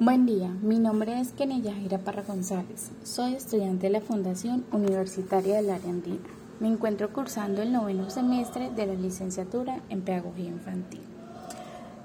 Buen 0.00 0.26
día, 0.26 0.48
mi 0.62 0.78
nombre 0.78 1.18
es 1.18 1.32
Kenia 1.32 1.74
Gira 1.74 1.98
Parra 1.98 2.22
González. 2.22 2.92
Soy 3.02 3.34
estudiante 3.34 3.88
de 3.88 3.94
la 3.94 4.00
Fundación 4.00 4.64
Universitaria 4.70 5.56
del 5.56 5.70
Área 5.70 5.90
Andina. 5.90 6.20
Me 6.60 6.68
encuentro 6.68 7.12
cursando 7.12 7.62
el 7.62 7.72
noveno 7.72 8.08
semestre 8.08 8.70
de 8.70 8.86
la 8.86 8.94
licenciatura 8.94 9.80
en 9.88 10.02
Pedagogía 10.02 10.50
Infantil. 10.50 11.00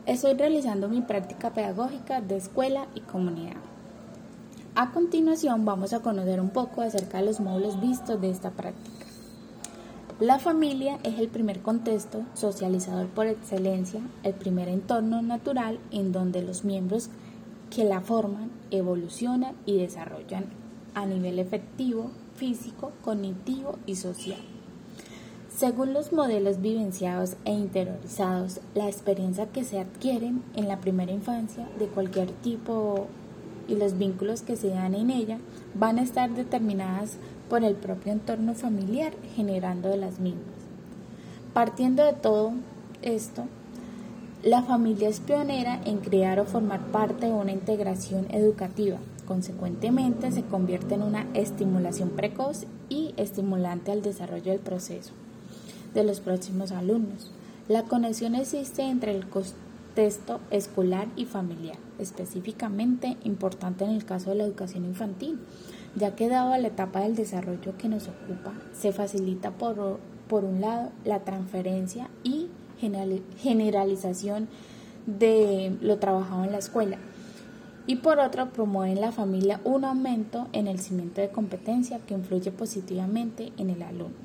Estoy 0.08 0.34
realizando 0.34 0.90
mi 0.90 1.02
práctica 1.02 1.54
pedagógica 1.54 2.20
de 2.20 2.38
escuela 2.38 2.88
y 2.96 3.02
comunidad. 3.02 3.58
A 4.74 4.90
continuación 4.90 5.64
vamos 5.64 5.94
a 5.94 6.00
conocer 6.00 6.42
un 6.42 6.50
poco 6.50 6.82
acerca 6.82 7.20
de 7.20 7.26
los 7.26 7.40
módulos 7.40 7.80
vistos 7.80 8.20
de 8.20 8.32
esta 8.32 8.50
práctica. 8.50 9.06
La 10.20 10.40
familia 10.40 10.98
es 11.04 11.20
el 11.20 11.28
primer 11.28 11.62
contexto 11.62 12.24
socializador 12.34 13.06
por 13.10 13.28
excelencia, 13.28 14.02
el 14.24 14.34
primer 14.34 14.68
entorno 14.68 15.22
natural 15.22 15.78
en 15.92 16.12
donde 16.12 16.42
los 16.42 16.64
miembros 16.64 17.12
que 17.74 17.84
la 17.84 18.02
forman, 18.02 18.52
evolucionan 18.70 19.56
y 19.66 19.78
desarrollan 19.78 20.46
a 20.94 21.08
nivel 21.08 21.40
efectivo, 21.40 22.12
físico, 22.36 22.92
cognitivo 23.02 23.78
y 23.88 23.96
social. 23.96 24.40
Según 25.56 25.94
los 25.94 26.14
modelos 26.14 26.62
vivenciados 26.62 27.36
e 27.46 27.52
interiorizados, 27.52 28.60
la 28.76 28.88
experiencia 28.88 29.48
que 29.48 29.64
se 29.64 29.80
adquieren 29.80 30.44
en 30.56 30.68
la 30.68 30.82
primera 30.82 31.12
infancia 31.12 31.68
de 31.80 31.88
cualquier 31.88 32.32
tipo 32.32 33.08
y 33.68 33.76
los 33.76 33.98
vínculos 33.98 34.42
que 34.42 34.56
se 34.56 34.70
dan 34.70 34.94
en 34.94 35.10
ella 35.10 35.40
van 35.74 35.98
a 35.98 36.04
estar 36.04 36.30
determinadas 36.32 37.18
por 37.50 37.64
el 37.64 37.76
propio 37.76 38.12
entorno 38.12 38.54
familiar 38.54 39.14
generando 39.36 39.90
de 39.90 39.98
las 39.98 40.20
mismas. 40.20 40.44
Partiendo 41.54 42.04
de 42.04 42.14
todo 42.14 42.54
esto, 43.02 43.46
la 44.44 44.62
familia 44.62 45.08
es 45.08 45.22
pionera 45.22 45.80
en 45.86 46.00
crear 46.00 46.38
o 46.42 46.46
formar 46.46 46.82
parte 46.88 47.28
de 47.28 47.32
una 47.32 47.54
integración 47.54 48.28
educativa. 48.30 48.98
Consecuentemente, 49.26 50.34
se 50.34 50.44
convierte 50.44 50.96
en 50.96 51.04
una 51.04 51.28
estimulación 51.34 52.10
precoz 52.10 52.66
y 52.90 53.14
estimulante 53.16 53.94
al 53.94 54.02
desarrollo 54.02 54.52
del 54.52 54.60
proceso 54.60 55.14
de 55.94 56.04
los 56.04 56.20
próximos 56.20 56.74
alumnos. 56.74 57.32
La 57.70 57.84
conexión 57.84 58.36
existe 58.36 58.82
entre 58.82 59.16
el 59.16 59.30
contexto 59.30 60.42
escolar 60.52 61.08
y 61.16 61.24
familiar, 61.24 61.78
específicamente 61.98 63.16
importante 63.24 63.86
en 63.86 63.92
el 63.92 64.04
caso 64.04 64.32
de 64.32 64.36
la 64.36 64.44
educación 64.44 64.84
infantil, 64.84 65.40
ya 65.96 66.16
que 66.16 66.28
dado 66.28 66.58
la 66.58 66.68
etapa 66.68 67.00
del 67.00 67.16
desarrollo 67.16 67.78
que 67.78 67.88
nos 67.88 68.10
ocupa, 68.10 68.52
se 68.74 68.92
facilita 68.92 69.52
por, 69.52 70.00
por 70.28 70.44
un 70.44 70.60
lado 70.60 70.92
la 71.06 71.20
transferencia 71.20 72.10
y 72.24 72.43
generalización 73.40 74.48
de 75.06 75.76
lo 75.82 75.98
trabajado 75.98 76.44
en 76.44 76.52
la 76.52 76.60
escuela. 76.60 76.98
Y 77.86 77.98
por 77.98 78.20
otro, 78.20 78.50
promueve 78.50 78.94
en 78.94 79.02
la 79.02 79.12
familia 79.12 79.60
un 79.66 79.84
aumento 79.84 80.48
en 80.54 80.68
el 80.68 80.80
cimiento 80.80 81.20
de 81.20 81.30
competencia 81.30 82.00
que 82.00 82.14
influye 82.14 82.52
positivamente 82.52 83.52
en 83.58 83.70
el 83.70 83.82
alumno. 83.82 84.16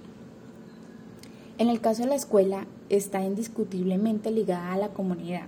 En 1.58 1.68
el 1.68 1.80
caso 1.80 2.02
de 2.02 2.08
la 2.08 2.14
escuela, 2.14 2.66
está 2.88 3.24
indiscutiblemente 3.24 4.30
ligada 4.30 4.72
a 4.72 4.78
la 4.78 4.88
comunidad, 4.90 5.46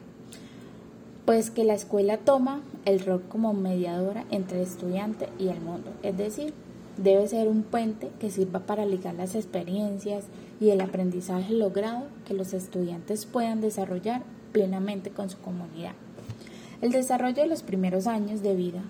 pues 1.24 1.50
que 1.50 1.62
la 1.62 1.74
escuela 1.74 2.18
toma 2.18 2.62
el 2.84 2.98
rol 2.98 3.22
como 3.28 3.54
mediadora 3.54 4.24
entre 4.32 4.58
el 4.58 4.66
estudiante 4.66 5.28
y 5.38 5.48
el 5.48 5.60
mundo, 5.60 5.92
es 6.02 6.16
decir, 6.16 6.52
debe 7.02 7.26
ser 7.28 7.48
un 7.48 7.62
puente 7.62 8.10
que 8.20 8.30
sirva 8.30 8.60
para 8.60 8.84
ligar 8.84 9.14
las 9.14 9.34
experiencias 9.34 10.24
y 10.60 10.70
el 10.70 10.80
aprendizaje 10.80 11.54
logrado 11.54 12.04
que 12.26 12.34
los 12.34 12.52
estudiantes 12.52 13.24
puedan 13.24 13.60
desarrollar 13.60 14.22
plenamente 14.52 15.10
con 15.10 15.30
su 15.30 15.38
comunidad. 15.38 15.92
El 16.82 16.92
desarrollo 16.92 17.42
de 17.42 17.48
los 17.48 17.62
primeros 17.62 18.06
años 18.06 18.42
de 18.42 18.54
vida 18.54 18.82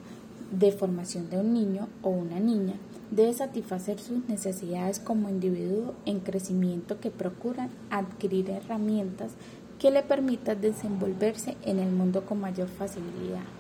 de 0.51 0.73
formación 0.73 1.31
de 1.31 1.39
un 1.39 1.55
niño 1.55 1.89
o 2.03 2.11
una 2.11 2.41
niña 2.41 2.75
debe 3.13 3.33
satisfacer 3.33 4.01
sus 4.01 4.29
necesidades 4.29 4.99
como 4.99 5.29
individuo 5.29 5.95
en 6.07 6.21
crecimiento 6.21 6.99
que 6.99 7.11
procuran 7.11 7.71
adquirir 7.91 8.51
herramientas 8.51 9.33
que 9.79 9.91
le 9.91 10.03
permitan 10.03 10.61
desenvolverse 10.61 11.57
en 11.63 11.79
el 11.79 11.91
mundo 11.91 12.27
con 12.27 12.41
mayor 12.41 12.69
facilidad. 12.69 13.60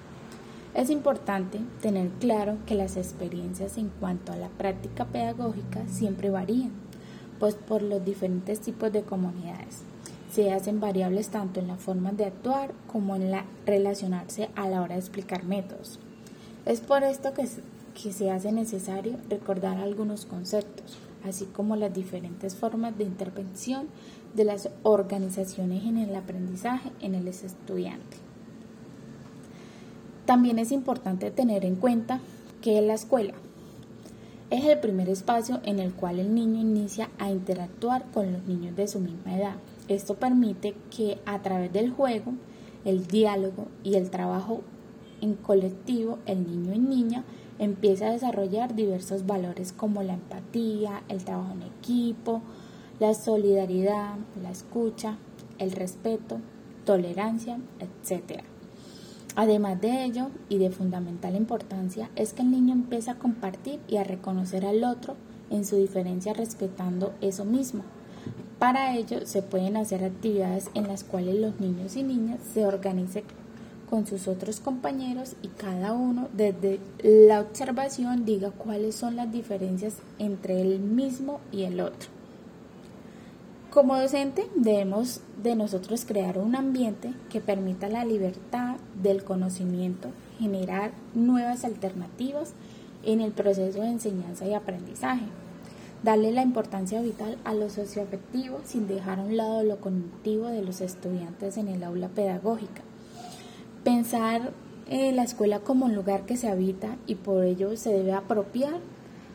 Es 0.73 0.89
importante 0.89 1.59
tener 1.83 2.11
claro 2.21 2.59
que 2.65 2.77
las 2.77 2.97
experiencias 2.97 3.77
en 3.77 3.89
cuanto 3.89 4.33
a 4.33 4.37
la 4.37 4.49
práctica 4.51 5.05
pedagógica 5.05 5.85
siempre 5.89 6.31
varían, 6.31 6.71
pues 7.41 7.57
por 7.57 7.83
los 7.83 8.05
diferentes 8.05 8.61
tipos 8.61 8.93
de 8.93 9.03
comunidades. 9.03 9.83
Se 10.33 10.53
hacen 10.53 10.79
variables 10.79 11.31
tanto 11.31 11.59
en 11.59 11.67
la 11.67 11.77
forma 11.77 12.13
de 12.13 12.27
actuar 12.27 12.73
como 12.87 13.17
en 13.17 13.33
la 13.33 13.47
relacionarse 13.67 14.49
a 14.55 14.69
la 14.69 14.81
hora 14.81 14.95
de 14.95 15.01
explicar 15.01 15.43
métodos. 15.43 15.99
Es 16.65 16.81
por 16.81 17.03
esto 17.03 17.35
que, 17.35 17.49
que 18.01 18.13
se 18.13 18.31
hace 18.31 18.53
necesario 18.53 19.17
recordar 19.29 19.79
algunos 19.79 20.25
conceptos, 20.25 20.99
así 21.25 21.47
como 21.47 21.75
las 21.75 21.93
diferentes 21.93 22.55
formas 22.55 22.97
de 22.97 23.05
intervención 23.05 23.89
de 24.35 24.45
las 24.45 24.69
organizaciones 24.85 25.85
en 25.85 25.99
el 25.99 26.15
aprendizaje 26.15 26.93
en 27.01 27.17
el 27.17 27.27
estudiante. 27.27 28.30
También 30.31 30.61
es 30.61 30.71
importante 30.71 31.33
tener 31.33 31.65
en 31.65 31.75
cuenta 31.75 32.21
que 32.63 32.81
la 32.83 32.95
escuela 32.95 33.35
es 34.51 34.65
el 34.65 34.79
primer 34.79 35.09
espacio 35.09 35.61
en 35.65 35.81
el 35.81 35.93
cual 35.93 36.21
el 36.21 36.37
niño 36.37 36.61
inicia 36.61 37.11
a 37.19 37.33
interactuar 37.33 38.05
con 38.13 38.33
los 38.33 38.45
niños 38.45 38.77
de 38.77 38.87
su 38.87 39.01
misma 39.01 39.37
edad. 39.37 39.57
Esto 39.89 40.15
permite 40.15 40.77
que 40.97 41.19
a 41.27 41.43
través 41.43 41.73
del 41.73 41.91
juego, 41.91 42.35
el 42.85 43.09
diálogo 43.09 43.67
y 43.83 43.97
el 43.97 44.09
trabajo 44.11 44.61
en 45.21 45.35
colectivo, 45.35 46.21
el 46.27 46.47
niño 46.47 46.75
y 46.75 46.79
niña 46.79 47.25
empiece 47.59 48.05
a 48.05 48.13
desarrollar 48.13 48.77
diversos 48.77 49.27
valores 49.27 49.73
como 49.73 50.05
la 50.05 50.15
empatía, 50.15 51.03
el 51.09 51.25
trabajo 51.25 51.55
en 51.55 51.63
equipo, 51.63 52.41
la 53.01 53.15
solidaridad, 53.15 54.15
la 54.41 54.53
escucha, 54.53 55.17
el 55.59 55.73
respeto, 55.73 56.39
tolerancia, 56.85 57.59
etc. 57.81 58.45
Además 59.37 59.81
de 59.81 60.05
ello, 60.05 60.29
y 60.49 60.59
de 60.59 60.71
fundamental 60.71 61.37
importancia, 61.37 62.11
es 62.17 62.33
que 62.33 62.43
el 62.43 62.51
niño 62.51 62.73
empieza 62.73 63.13
a 63.13 63.19
compartir 63.19 63.81
y 63.89 63.97
a 63.97 64.05
reconocer 64.05 64.67
al 64.67 64.85
otro 64.85 65.17
en 65.51 65.65
su 65.65 65.77
diferencia 65.77 66.33
respetando 66.33 67.13
eso 67.21 67.45
mismo. 67.45 67.85
Para 68.59 68.97
ello 68.97 69.27
se 69.27 69.43
pueden 69.43 69.77
hacer 69.77 70.05
actividades 70.05 70.71
en 70.75 70.87
las 70.87 71.05
cuales 71.05 71.37
los 71.37 71.61
niños 71.61 71.97
y 71.97 72.03
niñas 72.03 72.41
se 72.53 72.67
organicen 72.67 73.25
con 73.89 74.07
sus 74.07 74.29
otros 74.29 74.61
compañeros 74.61 75.35
y 75.43 75.49
cada 75.49 75.93
uno 75.93 76.29
desde 76.33 76.79
la 77.03 77.41
observación 77.41 78.25
diga 78.25 78.51
cuáles 78.51 78.95
son 78.95 79.17
las 79.17 79.33
diferencias 79.33 79.97
entre 80.19 80.61
el 80.61 80.79
mismo 80.79 81.41
y 81.51 81.63
el 81.63 81.81
otro. 81.81 82.09
Como 83.71 83.97
docente 83.97 84.47
debemos 84.57 85.21
de 85.43 85.55
nosotros 85.55 86.05
crear 86.05 86.39
un 86.39 86.55
ambiente 86.55 87.13
que 87.31 87.41
permita 87.41 87.89
la 87.89 88.05
libertad 88.05 88.70
del 89.03 89.25
conocimiento, 89.25 90.09
generar 90.39 90.93
nuevas 91.15 91.65
alternativas 91.65 92.53
en 93.05 93.21
el 93.21 93.33
proceso 93.33 93.81
de 93.81 93.89
enseñanza 93.89 94.47
y 94.47 94.55
aprendizaje, 94.55 95.27
darle 96.03 96.33
la 96.33 96.43
importancia 96.43 97.01
vital 97.01 97.39
a 97.45 97.55
lo 97.55 97.71
socioafectivo 97.71 98.61
sin 98.65 98.87
dejar 98.89 99.21
a 99.21 99.23
un 99.23 99.37
lado 99.37 99.63
lo 99.63 99.81
cognitivo 99.81 100.47
de 100.47 100.63
los 100.63 100.81
estudiantes 100.81 101.57
en 101.57 101.69
el 101.69 101.83
aula 101.85 102.09
pedagógica, 102.09 102.83
pensar 103.85 104.53
en 104.89 105.17
la 105.17 105.23
escuela 105.23 105.61
como 105.61 105.87
un 105.87 105.95
lugar 105.95 106.27
que 106.27 106.37
se 106.37 106.49
habita 106.49 106.97
y 107.07 107.15
por 107.15 107.45
ello 107.45 107.77
se 107.77 107.91
debe 107.91 108.13
apropiar 108.13 108.75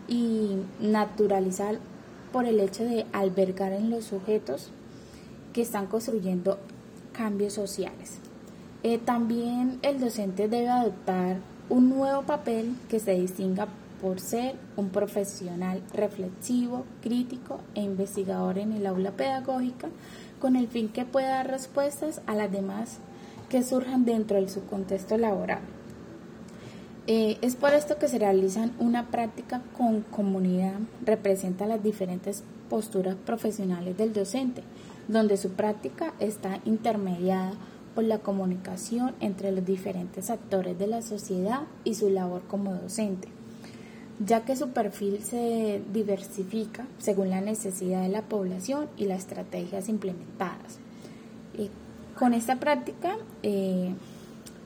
y 0.08 0.58
naturalizar 0.80 1.80
por 2.32 2.46
el 2.46 2.60
hecho 2.60 2.84
de 2.84 3.06
albergar 3.14 3.72
en 3.72 3.90
los 3.90 4.06
sujetos 4.06 4.72
que 5.54 5.62
están 5.62 5.88
construyendo 5.88 6.60
cambios 7.14 7.54
sociales. 7.54 8.20
Eh, 8.84 8.98
también 9.00 9.80
el 9.82 10.00
docente 10.00 10.48
debe 10.48 10.70
adoptar 10.70 11.38
un 11.70 11.90
nuevo 11.90 12.24
papel 12.24 12.76
que 12.90 13.00
se 13.00 13.14
distinga 13.14 13.68
por 14.02 14.20
ser 14.20 14.56
un 14.76 14.90
profesional 14.90 15.82
reflexivo, 15.94 16.86
crítico 17.02 17.60
e 17.74 17.82
investigador 17.82 18.60
en 18.60 18.74
el 18.74 18.86
aula 18.86 19.12
pedagógica, 19.12 19.90
con 20.40 20.56
el 20.56 20.68
fin 20.68 20.90
que 20.90 21.06
pueda 21.06 21.30
dar 21.30 21.50
respuestas 21.50 22.22
a 22.28 22.36
las 22.36 22.52
demás 22.52 22.98
que 23.50 23.64
surjan 23.64 24.06
dentro 24.06 24.40
de 24.40 24.50
su 24.50 24.66
contexto 24.66 25.18
laboral. 25.18 25.62
Eh, 27.08 27.38
es 27.42 27.56
por 27.56 27.74
esto 27.74 27.98
que 27.98 28.08
se 28.08 28.18
realizan 28.18 28.74
una 28.80 29.08
práctica 29.08 29.62
con 29.78 30.02
comunidad, 30.02 30.74
representa 31.06 31.68
las 31.68 31.84
diferentes 31.84 32.44
posturas 32.70 33.16
profesionales 33.16 33.96
del 33.98 34.12
docente, 34.12 34.64
donde 35.08 35.38
su 35.38 35.52
práctica 35.52 36.14
está 36.20 36.60
intermediada 36.66 37.54
por 37.96 38.04
la 38.04 38.20
comunicación 38.20 39.16
entre 39.22 39.52
los 39.54 39.66
diferentes 39.66 40.30
actores 40.30 40.78
de 40.78 40.86
la 40.86 41.02
sociedad 41.02 41.62
y 41.86 41.96
su 41.96 42.10
labor 42.10 42.42
como 42.48 42.74
docente, 42.74 43.30
ya 44.24 44.44
que 44.44 44.58
su 44.58 44.70
perfil 44.70 45.24
se 45.24 45.82
diversifica 45.94 46.86
según 47.00 47.30
la 47.30 47.40
necesidad 47.40 48.02
de 48.02 48.10
la 48.10 48.22
población 48.22 48.88
y 48.98 49.06
las 49.06 49.20
estrategias 49.20 49.90
implementadas. 49.90 50.80
con 52.20 52.34
esta 52.34 52.58
práctica, 52.62 53.18
eh, 53.44 53.94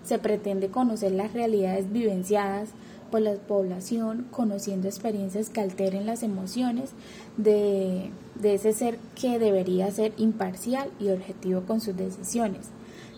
se 0.03 0.19
pretende 0.19 0.69
conocer 0.69 1.11
las 1.11 1.33
realidades 1.33 1.91
vivenciadas 1.91 2.69
por 3.09 3.21
la 3.21 3.33
población, 3.33 4.27
conociendo 4.31 4.87
experiencias 4.87 5.49
que 5.49 5.61
alteren 5.61 6.05
las 6.05 6.21
emociones 6.21 6.91
de, 7.37 8.11
de 8.35 8.53
ese 8.53 8.73
ser 8.73 8.99
que 9.15 9.39
debería 9.39 9.89
ser 9.91 10.13
imparcial 10.17 10.89
y 10.99 11.09
objetivo 11.09 11.61
con 11.61 11.81
sus 11.81 11.97
decisiones. 11.97 12.69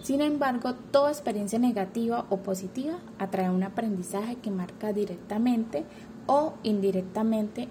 Sin 0.04 0.22
embargo, 0.22 0.74
toda 0.92 1.12
experiencia 1.12 1.60
negativa 1.60 2.26
o 2.30 2.38
positiva 2.38 2.98
atrae 3.20 3.52
un 3.52 3.64
aprendizaje 3.64 4.36
que 4.38 4.50
marca 4.50 4.94
directamente 4.94 5.84
o 6.26 6.54
indirectamente 6.64 7.68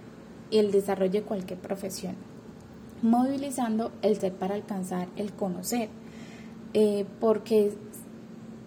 el 0.53 0.71
desarrollo 0.71 1.13
de 1.13 1.23
cualquier 1.23 1.59
profesión, 1.59 2.15
movilizando 3.03 3.91
el 4.03 4.17
ser 4.17 4.33
para 4.35 4.55
alcanzar 4.55 5.09
el 5.17 5.33
conocer, 5.33 5.89
eh, 6.73 7.05
porque, 7.21 7.73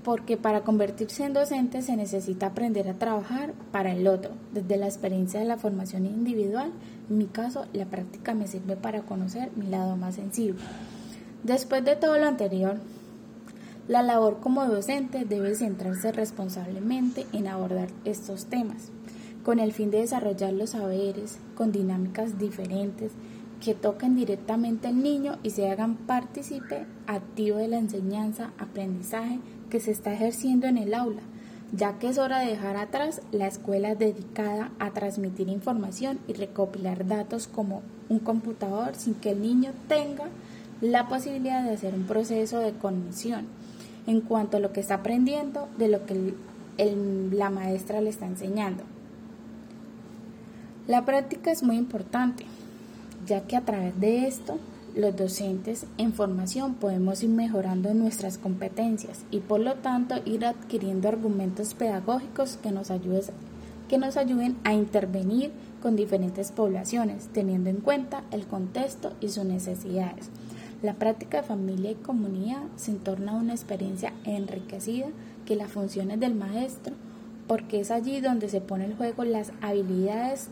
porque 0.04 0.36
para 0.36 0.62
convertirse 0.62 1.24
en 1.24 1.34
docente 1.34 1.82
se 1.82 1.96
necesita 1.96 2.48
aprender 2.48 2.90
a 2.90 2.96
trabajar 2.96 3.54
para 3.72 3.94
el 3.94 4.08
otro, 4.08 4.32
desde 4.54 4.78
la 4.78 4.88
experiencia 4.88 5.40
de 5.40 5.46
la 5.46 5.58
formación 5.58 6.06
individual, 6.06 6.72
en 7.10 7.18
mi 7.18 7.28
caso 7.28 7.66
la 7.72 7.86
práctica 7.86 8.34
me 8.34 8.48
sirve 8.48 8.76
para 8.76 9.04
conocer 9.04 9.52
mi 9.56 9.68
lado 9.68 9.96
más 9.96 10.16
sensible. 10.16 10.62
Después 11.44 11.84
de 11.84 11.98
todo 11.98 12.18
lo 12.18 12.26
anterior, 12.26 12.78
la 13.88 14.02
labor 14.02 14.40
como 14.40 14.66
docente 14.66 15.26
debe 15.26 15.56
centrarse 15.56 16.14
responsablemente 16.14 17.26
en 17.34 17.48
abordar 17.48 17.90
estos 18.06 18.46
temas, 18.46 18.92
con 19.44 19.60
el 19.60 19.74
fin 19.74 19.92
de 19.92 20.00
desarrollar 20.00 20.54
los 20.54 20.70
saberes 20.70 21.38
con 21.56 21.74
dinámicas 21.74 22.40
diferentes 22.40 23.12
que 23.62 23.74
toquen 23.74 24.16
directamente 24.16 24.88
al 24.88 25.04
niño 25.04 25.38
y 25.44 25.50
se 25.50 25.70
hagan 25.70 25.96
partícipe 25.96 26.86
activo 27.08 27.58
de 27.58 27.68
la 27.68 27.78
enseñanza, 27.78 28.52
aprendizaje 28.58 29.40
que 29.70 29.82
se 29.82 29.92
está 29.92 30.14
ejerciendo 30.14 30.68
en 30.68 30.78
el 30.78 30.94
aula, 30.94 31.22
ya 31.74 32.00
que 32.00 32.08
es 32.08 32.18
hora 32.18 32.40
de 32.40 32.52
dejar 32.52 32.78
atrás 32.78 33.22
la 33.32 33.48
escuela 33.48 33.96
dedicada 33.96 34.72
a 34.80 34.92
transmitir 34.92 35.50
información 35.50 36.20
y 36.28 36.34
recopilar 36.34 37.06
datos 37.06 37.48
como 37.48 37.82
un 38.08 38.20
computador 38.20 38.96
sin 38.96 39.14
que 39.16 39.32
el 39.32 39.42
niño 39.42 39.72
tenga 39.90 40.26
la 40.80 41.08
posibilidad 41.08 41.64
de 41.64 41.72
hacer 41.72 41.94
un 41.94 42.04
proceso 42.04 42.60
de 42.60 42.74
cognición 42.74 43.48
en 44.08 44.22
cuanto 44.22 44.58
a 44.58 44.60
lo 44.60 44.74
que 44.74 44.80
está 44.80 44.96
aprendiendo 44.96 45.68
de 45.78 45.88
lo 45.88 46.06
que 46.06 46.34
la 47.32 47.50
maestra 47.50 48.02
le 48.02 48.10
está 48.10 48.26
enseñando. 48.26 48.84
La 50.88 51.06
práctica 51.06 51.52
es 51.52 51.64
muy 51.64 51.78
importante, 51.78 52.46
ya 53.26 53.42
que 53.42 53.56
a 53.56 53.62
través 53.62 54.00
de 54.00 54.28
esto 54.28 54.58
los 54.96 55.16
docentes 55.16 55.86
en 55.98 56.14
formación 56.14 56.76
podemos 56.76 57.24
ir 57.24 57.30
mejorando 57.30 57.94
nuestras 57.94 58.38
competencias 58.38 59.22
y 59.32 59.40
por 59.40 59.60
lo 59.60 59.76
tanto 59.76 60.16
ir 60.26 60.46
adquiriendo 60.46 61.08
argumentos 61.08 61.74
pedagógicos 61.74 62.58
que 62.58 62.72
nos, 62.72 62.92
que 63.88 63.98
nos 63.98 64.18
ayuden 64.18 64.58
a 64.64 64.74
intervenir 64.74 65.52
con 65.82 65.96
diferentes 65.96 66.52
poblaciones, 66.52 67.28
teniendo 67.34 67.70
en 67.70 67.78
cuenta 67.78 68.24
el 68.32 68.46
contexto 68.46 69.14
y 69.20 69.30
sus 69.30 69.46
necesidades. 69.46 70.30
La 70.84 70.96
práctica 70.96 71.38
de 71.38 71.48
familia 71.48 71.92
y 71.92 71.96
comunidad 71.96 72.62
se 72.76 72.92
entorna 72.92 73.32
a 73.32 73.36
una 73.36 73.54
experiencia 73.54 74.12
enriquecida 74.26 75.08
que 75.46 75.56
las 75.56 75.72
funciones 75.72 76.20
del 76.20 76.36
maestro, 76.36 76.94
porque 77.48 77.80
es 77.80 77.90
allí 77.90 78.20
donde 78.20 78.50
se 78.50 78.60
pone 78.60 78.84
en 78.84 78.98
juego 78.98 79.24
las 79.24 79.54
habilidades 79.62 80.50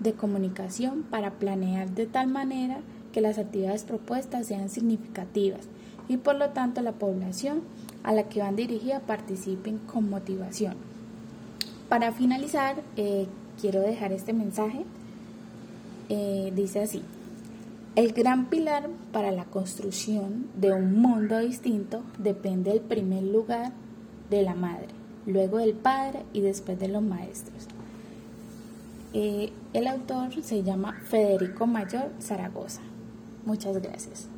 de 0.00 0.14
comunicación 0.14 1.02
para 1.02 1.32
planear 1.32 1.90
de 1.90 2.06
tal 2.06 2.28
manera 2.28 2.78
que 3.12 3.20
las 3.20 3.36
actividades 3.36 3.84
propuestas 3.84 4.46
sean 4.46 4.70
significativas 4.70 5.68
y 6.08 6.16
por 6.16 6.36
lo 6.36 6.48
tanto 6.50 6.80
la 6.80 6.92
población 6.92 7.60
a 8.04 8.14
la 8.14 8.22
que 8.22 8.40
van 8.40 8.56
dirigidas 8.56 9.02
participen 9.02 9.76
con 9.80 10.08
motivación. 10.08 10.76
Para 11.90 12.12
finalizar, 12.12 12.76
eh, 12.96 13.26
quiero 13.60 13.82
dejar 13.82 14.12
este 14.12 14.32
mensaje. 14.32 14.86
Eh, 16.08 16.52
dice 16.56 16.80
así, 16.80 17.02
el 17.96 18.12
gran 18.12 18.46
pilar 18.46 18.88
para 19.12 19.30
la 19.30 19.44
construcción 19.44 20.46
de 20.54 20.72
un 20.72 21.00
mundo 21.00 21.38
distinto 21.38 22.02
depende 22.18 22.70
del 22.70 22.80
primer 22.80 23.22
lugar 23.22 23.72
de 24.30 24.42
la 24.42 24.54
madre, 24.54 24.88
luego 25.26 25.58
del 25.58 25.72
padre 25.72 26.22
y 26.32 26.40
después 26.40 26.78
de 26.78 26.88
los 26.88 27.02
maestros. 27.02 27.66
Eh, 29.14 29.52
el 29.72 29.86
autor 29.86 30.42
se 30.42 30.62
llama 30.62 31.00
Federico 31.04 31.66
Mayor 31.66 32.10
Zaragoza. 32.20 32.82
Muchas 33.44 33.80
gracias. 33.80 34.28